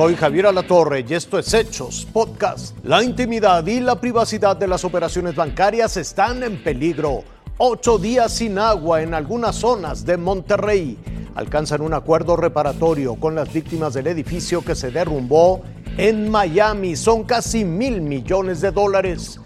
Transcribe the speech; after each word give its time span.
Soy 0.00 0.16
Javier 0.16 0.46
Alatorre 0.46 1.04
y 1.06 1.12
esto 1.12 1.38
es 1.38 1.52
Hechos 1.52 2.08
Podcast. 2.10 2.74
La 2.84 3.02
intimidad 3.02 3.66
y 3.66 3.80
la 3.80 4.00
privacidad 4.00 4.56
de 4.56 4.66
las 4.66 4.82
operaciones 4.82 5.34
bancarias 5.34 5.98
están 5.98 6.42
en 6.42 6.64
peligro. 6.64 7.22
Ocho 7.58 7.98
días 7.98 8.32
sin 8.32 8.58
agua 8.58 9.02
en 9.02 9.12
algunas 9.12 9.56
zonas 9.56 10.06
de 10.06 10.16
Monterrey. 10.16 10.96
Alcanzan 11.34 11.82
un 11.82 11.92
acuerdo 11.92 12.34
reparatorio 12.34 13.16
con 13.16 13.34
las 13.34 13.52
víctimas 13.52 13.92
del 13.92 14.06
edificio 14.06 14.64
que 14.64 14.74
se 14.74 14.90
derrumbó 14.90 15.60
en 15.98 16.30
Miami. 16.30 16.96
Son 16.96 17.24
casi 17.24 17.66
mil 17.66 18.00
millones 18.00 18.62
de 18.62 18.70
dólares. 18.70 19.38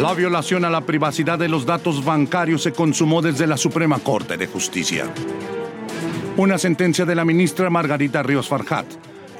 La 0.00 0.14
violación 0.14 0.64
a 0.64 0.70
la 0.70 0.82
privacidad 0.82 1.36
de 1.36 1.48
los 1.48 1.66
datos 1.66 2.04
bancarios 2.04 2.62
se 2.62 2.70
consumó 2.70 3.20
desde 3.20 3.48
la 3.48 3.56
Suprema 3.56 3.98
Corte 3.98 4.36
de 4.36 4.46
Justicia. 4.46 5.06
Una 6.36 6.58
sentencia 6.58 7.04
de 7.04 7.14
la 7.14 7.24
ministra 7.24 7.68
Margarita 7.70 8.22
Ríos 8.22 8.48
Farjat 8.48 8.86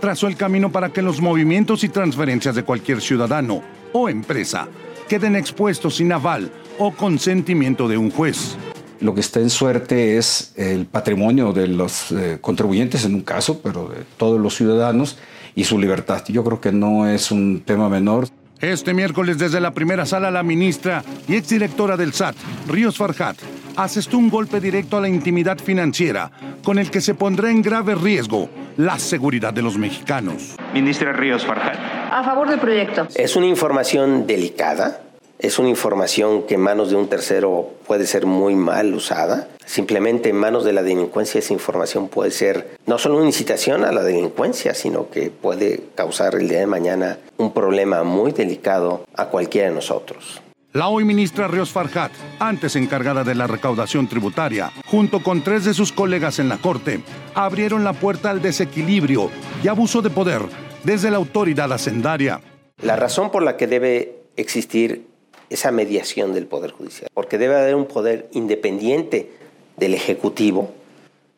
trazó 0.01 0.27
el 0.27 0.37
camino 0.37 0.73
para 0.73 0.91
que 0.91 1.03
los 1.03 1.21
movimientos 1.21 1.85
y 1.85 1.89
transferencias 1.89 2.55
de 2.55 2.65
cualquier 2.65 3.01
ciudadano 3.01 3.63
o 3.93 4.09
empresa 4.09 4.69
queden 5.09 5.37
expuestos 5.37 5.97
sin 5.97 6.13
aval 6.13 6.51
o 6.79 6.93
consentimiento 6.93 7.89
de 7.89 7.97
un 7.97 8.11
juez. 8.11 8.57
Lo 9.01 9.15
que 9.15 9.21
está 9.21 9.41
en 9.41 9.51
suerte 9.51 10.19
es 10.19 10.53
el 10.57 10.85
patrimonio 10.87 11.53
de 11.53 11.69
los 11.69 12.13
eh, 12.13 12.39
contribuyentes 12.41 13.05
en 13.05 13.15
un 13.15 13.23
caso, 13.23 13.61
pero 13.63 13.88
de 13.88 14.05
todos 14.19 14.41
los 14.41 14.57
ciudadanos 14.57 15.16
y 15.55 15.65
su 15.65 15.79
libertad. 15.79 16.23
Yo 16.29 16.45
creo 16.45 16.61
que 16.61 16.73
no 16.73 17.07
es 17.07 17.30
un 17.30 17.63
tema 17.65 17.88
menor. 17.88 18.29
Este 18.61 18.93
miércoles 18.93 19.38
desde 19.38 19.61
la 19.61 19.73
primera 19.73 20.05
sala 20.05 20.30
la 20.30 20.43
ministra 20.43 21.02
y 21.27 21.37
exdirectora 21.37 21.97
del 21.97 22.13
SAT, 22.13 22.37
Ríos 22.69 22.99
Farjat, 22.99 23.38
asestó 23.84 24.19
un 24.19 24.30
golpe 24.30 24.60
directo 24.60 24.96
a 24.96 25.01
la 25.01 25.09
intimidad 25.09 25.59
financiera 25.59 26.30
con 26.65 26.79
el 26.79 26.91
que 26.91 27.01
se 27.01 27.15
pondrá 27.15 27.51
en 27.51 27.63
grave 27.63 27.95
riesgo 27.95 28.49
la 28.77 28.99
seguridad 28.99 29.52
de 29.52 29.63
los 29.63 29.77
mexicanos. 29.79 30.57
Ministra 30.73 31.13
Ríos 31.13 31.45
Farjat. 31.45 31.79
A 32.10 32.23
favor 32.24 32.49
del 32.49 32.59
proyecto. 32.59 33.09
Es 33.15 33.37
una 33.37 33.46
información 33.46 34.27
delicada 34.27 35.01
es 35.40 35.59
una 35.59 35.71
información 35.71 36.43
que 36.43 36.57
en 36.57 36.60
manos 36.60 36.90
de 36.90 36.96
un 36.96 37.09
tercero 37.09 37.71
puede 37.87 38.07
ser 38.07 38.27
muy 38.27 38.55
mal 38.55 38.93
usada. 38.93 39.49
Simplemente 39.65 40.29
en 40.29 40.37
manos 40.37 40.65
de 40.65 40.74
la 40.74 40.83
delincuencia 40.83 41.38
esa 41.38 41.55
información 41.55 42.09
puede 42.09 42.30
ser 42.30 42.77
no 42.85 42.99
solo 42.99 43.16
una 43.16 43.27
incitación 43.27 43.87
a 43.87 43.90
la 43.90 44.02
delincuencia, 44.02 44.74
sino 44.74 45.09
que 45.09 45.30
puede 45.30 45.85
causar 45.95 46.35
el 46.35 46.46
día 46.46 46.59
de 46.59 46.66
mañana 46.66 47.18
un 47.38 47.55
problema 47.55 48.02
muy 48.02 48.33
delicado 48.33 49.07
a 49.15 49.29
cualquiera 49.29 49.68
de 49.68 49.74
nosotros. 49.74 50.43
La 50.73 50.88
hoy 50.88 51.04
ministra 51.04 51.49
Ríos 51.49 51.73
Farjat, 51.73 52.13
antes 52.38 52.76
encargada 52.76 53.24
de 53.24 53.35
la 53.35 53.49
recaudación 53.49 54.09
tributaria, 54.09 54.71
junto 54.87 55.21
con 55.21 55.43
tres 55.43 55.65
de 55.65 55.74
sus 55.74 55.90
colegas 55.90 56.38
en 56.38 56.49
la 56.49 56.59
Corte, 56.59 57.01
abrieron 57.35 57.82
la 57.82 57.93
puerta 57.93 58.30
al 58.30 58.40
desequilibrio 58.40 59.32
y 59.65 59.66
abuso 59.66 60.01
de 60.01 60.10
poder 60.10 60.43
desde 60.85 61.10
la 61.10 61.16
autoridad 61.16 61.73
hacendaria. 61.73 62.40
La 62.82 62.95
razón 62.95 63.32
por 63.32 63.43
la 63.43 63.57
que 63.57 63.66
debe 63.66 64.21
existir 64.37 65.09
esa 65.49 65.72
mediación 65.72 66.34
del 66.34 66.47
Poder 66.47 66.71
Judicial, 66.71 67.10
porque 67.15 67.37
debe 67.37 67.56
haber 67.56 67.75
un 67.75 67.87
poder 67.87 68.28
independiente 68.31 69.28
del 69.77 69.93
Ejecutivo 69.93 70.72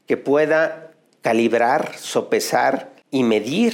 que 0.06 0.18
pueda 0.18 0.90
calibrar, 1.22 1.96
sopesar 1.96 2.92
y 3.10 3.22
medir 3.22 3.72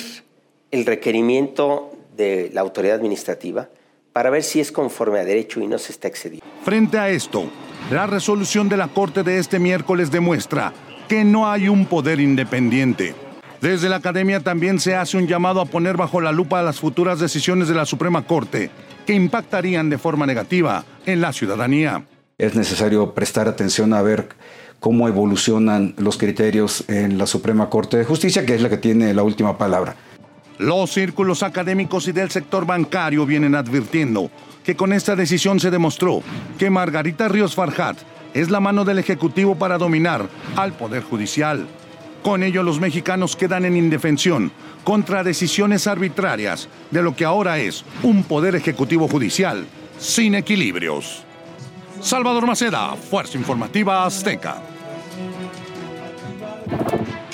el 0.71 0.87
requerimiento 0.87 1.91
de 2.17 2.49
la 2.55 2.61
autoridad 2.61 2.95
administrativa 2.95 3.69
para 4.13 4.31
ver 4.31 4.43
si 4.43 4.61
es 4.61 4.73
conforme 4.73 5.21
a 5.21 5.25
derecho 5.25 5.61
y 5.61 5.67
no 5.67 5.79
se 5.79 5.93
está 5.93 6.09
excediendo. 6.09 6.45
Frente 6.65 6.99
a 6.99 7.09
esto, 7.09 7.51
la 7.91 8.07
resolución 8.07 8.69
de 8.69 8.77
la 8.77 8.89
Corte 8.89 9.23
de 9.23 9.39
este 9.39 9.59
miércoles 9.59 10.11
demuestra 10.11 10.73
que 11.09 11.25
no 11.25 11.51
hay 11.51 11.69
un 11.69 11.87
poder 11.87 12.21
independiente. 12.21 13.15
Desde 13.61 13.89
la 13.89 13.97
Academia 13.97 14.41
también 14.41 14.79
se 14.79 14.95
hace 14.95 15.17
un 15.17 15.27
llamado 15.27 15.61
a 15.61 15.67
poner 15.67 15.97
bajo 15.97 16.21
la 16.21 16.31
lupa 16.31 16.63
las 16.63 16.79
futuras 16.79 17.19
decisiones 17.19 17.67
de 17.67 17.75
la 17.75 17.87
Suprema 17.87 18.25
Corte 18.27 18.71
que 19.05 19.15
impactarían 19.15 19.91
de 19.91 19.99
forma 19.99 20.27
negativa 20.27 20.85
en 21.07 21.21
la 21.21 21.33
ciudadanía. 21.33 22.05
Es 22.37 22.55
necesario 22.55 23.15
prestar 23.15 23.49
atención 23.49 23.95
a 23.95 24.03
ver 24.03 24.29
cómo 24.81 25.09
evolucionan 25.09 25.95
los 25.97 26.19
criterios 26.19 26.85
en 26.89 27.19
la 27.19 27.27
Suprema 27.27 27.69
Corte 27.69 27.97
de 27.97 28.05
Justicia, 28.05 28.47
que 28.47 28.55
es 28.55 28.63
la 28.63 28.69
que 28.69 28.77
tiene 28.77 29.13
la 29.15 29.23
última 29.23 29.59
palabra. 29.59 29.97
Los 30.59 30.91
círculos 30.91 31.45
académicos 31.45 32.09
y 32.09 32.13
del 32.13 32.31
sector 32.31 32.67
bancario 32.67 33.25
vienen 33.25 33.55
advirtiendo 33.55 34.31
que 34.65 34.75
con 34.75 34.93
esta 34.93 35.15
decisión 35.15 35.61
se 35.61 35.71
demostró 35.71 36.21
que 36.59 36.69
Margarita 36.69 37.29
Ríos 37.29 37.55
Farjat 37.55 37.97
es 38.35 38.51
la 38.51 38.59
mano 38.59 38.85
del 38.85 38.99
Ejecutivo 38.99 39.55
para 39.55 39.79
dominar 39.79 40.29
al 40.57 40.73
Poder 40.73 41.05
Judicial. 41.05 41.67
Con 42.23 42.43
ello 42.43 42.65
los 42.65 42.81
mexicanos 42.81 43.37
quedan 43.37 43.65
en 43.65 43.77
indefensión 43.77 44.51
contra 44.83 45.23
decisiones 45.23 45.87
arbitrarias 45.87 46.69
de 46.91 47.03
lo 47.03 47.15
que 47.15 47.25
ahora 47.25 47.59
es 47.59 47.85
un 48.03 48.25
poder 48.25 48.57
ejecutivo 48.57 49.07
judicial 49.07 49.65
sin 49.99 50.35
equilibrios. 50.35 51.23
Salvador 52.01 52.47
Maceda, 52.47 52.97
Fuerza 52.97 53.39
Informativa 53.39 54.05
Azteca. 54.05 54.61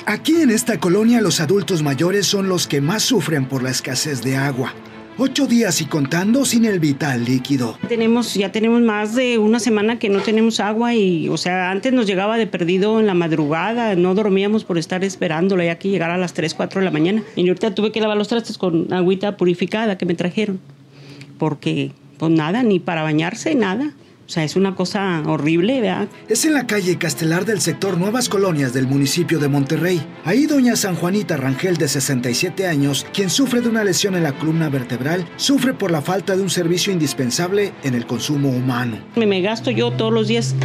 Aquí 0.07 0.35
en 0.35 0.51
esta 0.51 0.79
colonia 0.79 1.19
los 1.19 1.39
adultos 1.39 1.81
mayores 1.81 2.27
son 2.27 2.47
los 2.47 2.67
que 2.67 2.79
más 2.79 3.01
sufren 3.01 3.47
por 3.47 3.63
la 3.63 3.71
escasez 3.71 4.21
de 4.21 4.37
agua. 4.37 4.71
Ocho 5.17 5.47
días 5.47 5.81
y 5.81 5.85
contando 5.85 6.45
sin 6.45 6.65
el 6.65 6.79
vital 6.79 7.25
líquido. 7.25 7.75
Tenemos, 7.87 8.35
ya 8.35 8.51
tenemos 8.51 8.81
más 8.81 9.15
de 9.15 9.39
una 9.39 9.59
semana 9.59 9.97
que 9.97 10.09
no 10.09 10.19
tenemos 10.19 10.59
agua 10.59 10.93
y, 10.93 11.27
o 11.29 11.37
sea, 11.37 11.71
antes 11.71 11.91
nos 11.91 12.05
llegaba 12.05 12.37
de 12.37 12.45
perdido 12.45 12.99
en 12.99 13.07
la 13.07 13.15
madrugada, 13.15 13.95
no 13.95 14.13
dormíamos 14.13 14.63
por 14.63 14.77
estar 14.77 15.03
esperándola 15.03 15.65
ya 15.65 15.79
que 15.79 15.89
llegara 15.89 16.13
a 16.13 16.17
las 16.17 16.33
3, 16.33 16.53
4 16.53 16.81
de 16.81 16.85
la 16.85 16.91
mañana. 16.91 17.23
Y 17.35 17.47
ahorita 17.47 17.73
tuve 17.73 17.91
que 17.91 17.99
lavar 17.99 18.17
los 18.17 18.27
trastes 18.27 18.59
con 18.59 18.93
agüita 18.93 19.37
purificada 19.37 19.97
que 19.97 20.05
me 20.05 20.13
trajeron, 20.13 20.59
porque 21.39 21.93
pues 22.19 22.31
nada, 22.31 22.61
ni 22.61 22.79
para 22.79 23.01
bañarse, 23.01 23.55
nada. 23.55 23.91
O 24.25 24.29
sea, 24.29 24.43
es 24.43 24.55
una 24.55 24.73
cosa 24.73 25.21
horrible, 25.27 25.81
¿verdad? 25.81 26.07
Es 26.27 26.45
en 26.45 26.53
la 26.53 26.65
calle 26.65 26.97
Castelar 26.97 27.45
del 27.45 27.61
sector 27.61 27.97
Nuevas 27.97 28.27
Colonias 28.27 28.73
del 28.73 28.87
municipio 28.87 29.37
de 29.37 29.47
Monterrey. 29.47 30.01
Ahí 30.23 30.47
doña 30.47 30.75
San 30.75 30.95
Juanita 30.95 31.37
Rangel, 31.37 31.77
de 31.77 31.87
67 31.87 32.65
años, 32.65 33.05
quien 33.13 33.29
sufre 33.29 33.61
de 33.61 33.69
una 33.69 33.83
lesión 33.83 34.15
en 34.15 34.23
la 34.23 34.33
columna 34.33 34.69
vertebral, 34.69 35.27
sufre 35.35 35.75
por 35.75 35.91
la 35.91 36.01
falta 36.01 36.35
de 36.35 36.41
un 36.41 36.49
servicio 36.49 36.91
indispensable 36.91 37.71
en 37.83 37.93
el 37.93 38.07
consumo 38.07 38.49
humano. 38.49 38.97
Me, 39.15 39.27
me 39.27 39.41
gasto 39.41 39.69
yo 39.69 39.91
todos 39.91 40.11
los 40.11 40.27
días 40.27 40.55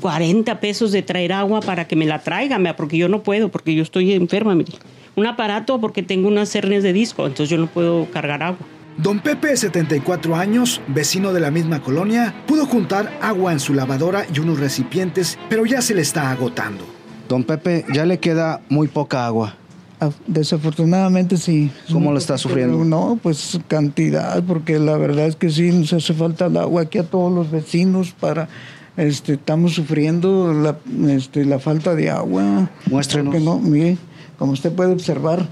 40 0.00 0.60
pesos 0.60 0.92
de 0.92 1.02
traer 1.02 1.32
agua 1.32 1.60
para 1.60 1.88
que 1.88 1.96
me 1.96 2.06
la 2.06 2.20
traigan, 2.20 2.64
porque 2.76 2.96
yo 2.96 3.08
no 3.08 3.24
puedo, 3.24 3.48
porque 3.50 3.74
yo 3.74 3.82
estoy 3.82 4.12
enferma. 4.12 4.54
Mire. 4.54 4.72
Un 5.14 5.26
aparato 5.26 5.80
porque 5.80 6.02
tengo 6.02 6.28
unas 6.28 6.54
hernias 6.54 6.82
de 6.82 6.92
disco, 6.92 7.26
entonces 7.26 7.50
yo 7.50 7.58
no 7.58 7.66
puedo 7.66 8.06
cargar 8.10 8.42
agua. 8.42 8.66
Don 8.98 9.20
Pepe, 9.20 9.56
74 9.56 10.36
años, 10.36 10.80
vecino 10.88 11.32
de 11.32 11.40
la 11.40 11.50
misma 11.50 11.82
colonia, 11.82 12.34
pudo 12.46 12.66
juntar 12.66 13.18
agua 13.22 13.52
en 13.52 13.60
su 13.60 13.72
lavadora 13.72 14.26
y 14.32 14.38
unos 14.38 14.60
recipientes, 14.60 15.38
pero 15.48 15.64
ya 15.64 15.80
se 15.80 15.94
le 15.94 16.02
está 16.02 16.30
agotando. 16.30 16.84
Don 17.28 17.44
Pepe, 17.44 17.86
ya 17.92 18.04
le 18.04 18.18
queda 18.18 18.60
muy 18.68 18.88
poca 18.88 19.24
agua. 19.24 19.56
Ah, 19.98 20.10
desafortunadamente 20.26 21.36
sí. 21.36 21.70
¿Cómo 21.90 22.12
lo 22.12 22.18
está 22.18 22.36
sufriendo? 22.36 22.84
No, 22.84 23.18
pues 23.22 23.58
cantidad, 23.68 24.42
porque 24.42 24.78
la 24.78 24.96
verdad 24.96 25.26
es 25.26 25.36
que 25.36 25.48
sí 25.48 25.70
nos 25.70 25.92
hace 25.92 26.12
falta 26.12 26.46
el 26.46 26.56
agua 26.56 26.82
aquí 26.82 26.98
a 26.98 27.04
todos 27.04 27.32
los 27.32 27.50
vecinos 27.50 28.12
para 28.12 28.48
este, 28.96 29.34
estamos 29.34 29.74
sufriendo 29.74 30.52
la, 30.52 30.76
este, 31.10 31.44
la 31.44 31.58
falta 31.58 31.94
de 31.94 32.10
agua. 32.10 32.68
Muéstrenos. 32.90 33.40
no, 33.40 33.58
mire, 33.58 33.96
como 34.38 34.52
usted 34.52 34.72
puede 34.72 34.92
observar, 34.92 35.48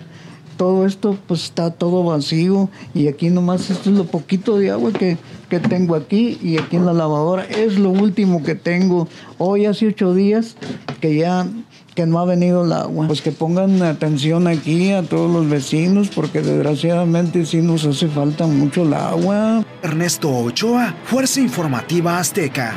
todo 0.61 0.85
esto 0.85 1.17
pues 1.27 1.45
está 1.45 1.71
todo 1.71 2.05
vacío 2.05 2.69
y 2.93 3.09
aquí 3.09 3.31
nomás 3.31 3.71
esto 3.71 3.89
es 3.89 3.97
lo 3.97 4.05
poquito 4.05 4.59
de 4.59 4.71
agua 4.71 4.93
que, 4.93 5.17
que 5.49 5.59
tengo 5.59 5.95
aquí 5.95 6.39
y 6.43 6.59
aquí 6.59 6.77
en 6.77 6.85
la 6.85 6.93
lavadora 6.93 7.47
es 7.47 7.79
lo 7.79 7.89
último 7.89 8.43
que 8.43 8.55
tengo. 8.55 9.09
Hoy 9.39 9.65
hace 9.65 9.87
ocho 9.87 10.13
días 10.13 10.57
que 11.01 11.17
ya 11.17 11.47
que 11.95 12.05
no 12.05 12.19
ha 12.19 12.27
venido 12.27 12.67
el 12.67 12.75
agua. 12.75 13.07
Pues 13.07 13.23
que 13.23 13.33
pongan 13.33 13.81
atención 13.81 14.49
aquí 14.49 14.93
a 14.93 15.03
todos 15.03 15.33
los 15.33 15.49
vecinos 15.49 16.11
porque 16.15 16.43
desgraciadamente 16.43 17.47
sí 17.47 17.63
nos 17.63 17.87
hace 17.87 18.09
falta 18.09 18.47
mucho 18.47 18.83
el 18.83 18.93
agua. 18.93 19.65
Ernesto 19.83 20.29
Ochoa, 20.29 20.95
Fuerza 21.05 21.41
Informativa 21.41 22.19
Azteca. 22.19 22.75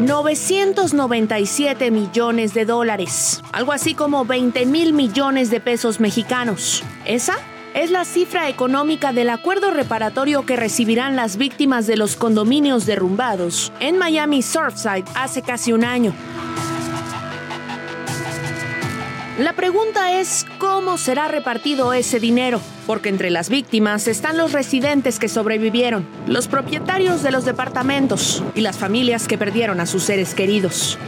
997 0.00 1.90
millones 1.90 2.52
de 2.52 2.66
dólares, 2.66 3.42
algo 3.52 3.72
así 3.72 3.94
como 3.94 4.26
20 4.26 4.66
mil 4.66 4.92
millones 4.92 5.50
de 5.50 5.58
pesos 5.60 6.00
mexicanos. 6.00 6.84
Esa 7.06 7.38
es 7.72 7.90
la 7.90 8.04
cifra 8.04 8.50
económica 8.50 9.14
del 9.14 9.30
acuerdo 9.30 9.70
reparatorio 9.70 10.44
que 10.44 10.56
recibirán 10.56 11.16
las 11.16 11.38
víctimas 11.38 11.86
de 11.86 11.96
los 11.96 12.16
condominios 12.16 12.84
derrumbados 12.84 13.72
en 13.80 13.96
Miami 13.96 14.42
Surfside 14.42 15.04
hace 15.14 15.40
casi 15.40 15.72
un 15.72 15.84
año. 15.84 16.12
La 19.38 19.54
pregunta 19.54 20.18
es 20.18 20.46
cómo 20.58 20.98
será 20.98 21.28
repartido 21.28 21.94
ese 21.94 22.20
dinero, 22.20 22.60
porque 22.86 23.08
entre 23.08 23.30
las 23.30 23.48
víctimas 23.48 24.08
están 24.08 24.36
los 24.36 24.52
residentes 24.52 25.18
que 25.18 25.28
sobrevivieron, 25.28 26.06
los 26.26 26.48
propietarios 26.48 27.22
de 27.22 27.30
los 27.32 27.44
departamentos 27.44 28.42
y 28.54 28.60
las 28.60 28.78
familias 28.78 29.26
que 29.28 29.38
perdieron 29.38 29.80
a 29.80 29.86
sus 29.86 30.04
seres 30.04 30.34
queridos. 30.34 30.98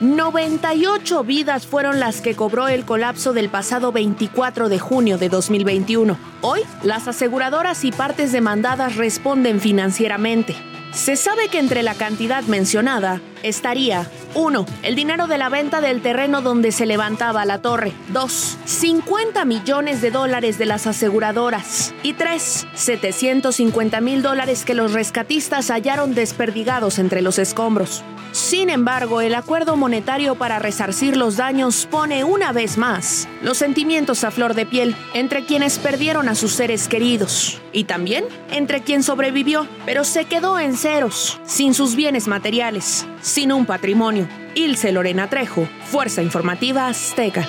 98 0.00 1.22
vidas 1.22 1.64
fueron 1.64 2.00
las 2.00 2.20
que 2.20 2.34
cobró 2.34 2.66
el 2.66 2.84
colapso 2.84 3.32
del 3.32 3.48
pasado 3.48 3.92
24 3.92 4.68
de 4.68 4.80
junio 4.80 5.16
de 5.16 5.28
2021. 5.28 6.18
Hoy, 6.40 6.60
las 6.82 7.06
aseguradoras 7.06 7.84
y 7.84 7.92
partes 7.92 8.32
demandadas 8.32 8.96
responden 8.96 9.60
financieramente. 9.60 10.56
Se 10.92 11.14
sabe 11.14 11.48
que 11.48 11.60
entre 11.60 11.84
la 11.84 11.94
cantidad 11.94 12.42
mencionada 12.44 13.20
estaría 13.42 14.08
1. 14.34 14.66
El 14.82 14.94
dinero 14.94 15.26
de 15.26 15.38
la 15.38 15.48
venta 15.48 15.80
del 15.80 16.02
terreno 16.02 16.42
donde 16.42 16.72
se 16.72 16.86
levantaba 16.86 17.44
la 17.44 17.58
torre. 17.58 17.92
2. 18.08 18.58
50 18.64 19.44
millones 19.44 20.00
de 20.00 20.10
dólares 20.10 20.58
de 20.58 20.66
las 20.66 20.86
aseguradoras. 20.86 21.94
Y 22.02 22.14
3. 22.14 22.66
750 22.74 24.00
mil 24.00 24.22
dólares 24.22 24.64
que 24.64 24.74
los 24.74 24.92
rescatistas 24.92 25.70
hallaron 25.70 26.14
desperdigados 26.14 26.98
entre 26.98 27.22
los 27.22 27.38
escombros. 27.38 28.02
Sin 28.32 28.70
embargo, 28.70 29.20
el 29.20 29.34
acuerdo 29.34 29.76
monetario 29.76 30.36
para 30.36 30.58
resarcir 30.58 31.18
los 31.18 31.36
daños 31.36 31.86
pone 31.90 32.24
una 32.24 32.50
vez 32.52 32.78
más 32.78 33.28
los 33.42 33.58
sentimientos 33.58 34.24
a 34.24 34.30
flor 34.30 34.54
de 34.54 34.64
piel 34.64 34.96
entre 35.12 35.44
quienes 35.44 35.78
perdieron 35.78 36.30
a 36.30 36.34
sus 36.34 36.52
seres 36.52 36.88
queridos 36.88 37.60
y 37.74 37.84
también 37.84 38.24
entre 38.50 38.82
quien 38.82 39.02
sobrevivió, 39.02 39.66
pero 39.84 40.04
se 40.04 40.24
quedó 40.24 40.58
en 40.58 40.78
ceros, 40.78 41.40
sin 41.44 41.74
sus 41.74 41.94
bienes 41.94 42.26
materiales, 42.26 43.06
sin 43.32 43.50
un 43.50 43.64
patrimonio. 43.64 44.28
Ilse 44.54 44.92
Lorena 44.92 45.30
Trejo, 45.30 45.66
Fuerza 45.86 46.20
Informativa 46.20 46.86
Azteca. 46.86 47.48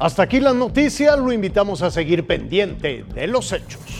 Hasta 0.00 0.24
aquí 0.24 0.40
las 0.40 0.56
noticias, 0.56 1.16
lo 1.16 1.32
invitamos 1.32 1.82
a 1.82 1.92
seguir 1.92 2.26
pendiente 2.26 3.04
de 3.14 3.26
los 3.28 3.52
hechos. 3.52 3.97